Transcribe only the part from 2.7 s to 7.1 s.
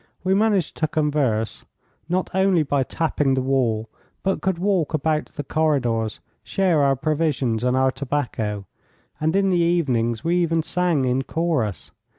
tapping the wall, but could walk about the corridors, share our